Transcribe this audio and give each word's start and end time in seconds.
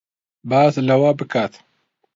باس 0.49 0.73
لەوە 0.87 1.09
بکات 1.19 1.53